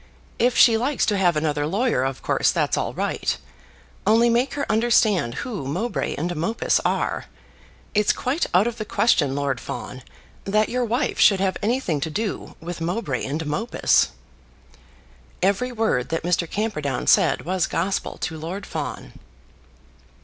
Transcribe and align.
If 0.39 0.57
she 0.57 0.77
likes 0.79 1.05
to 1.05 1.17
have 1.19 1.35
another 1.37 1.67
lawyer, 1.67 2.03
of 2.03 2.23
course, 2.23 2.49
that's 2.49 2.75
all 2.75 2.91
right. 2.91 3.37
Only 4.07 4.31
make 4.31 4.55
her 4.55 4.65
understand 4.67 5.35
who 5.45 5.67
Mowbray 5.67 6.15
and 6.15 6.35
Mopus 6.35 6.79
are. 6.83 7.25
It's 7.93 8.11
quite 8.11 8.47
out 8.51 8.65
of 8.65 8.79
the 8.79 8.83
question, 8.83 9.35
Lord 9.35 9.59
Fawn, 9.59 10.01
that 10.43 10.69
your 10.69 10.83
wife 10.85 11.19
should 11.19 11.39
have 11.39 11.55
anything 11.61 11.99
to 12.01 12.09
do 12.09 12.55
with 12.59 12.81
Mowbray 12.81 13.23
and 13.23 13.45
Mopus." 13.45 14.07
Every 15.43 15.71
word 15.71 16.09
that 16.09 16.23
Mr. 16.23 16.49
Camperdown 16.49 17.05
said 17.05 17.45
was 17.45 17.67
gospel 17.67 18.17
to 18.21 18.39
Lord 18.39 18.65
Fawn. 18.65 19.13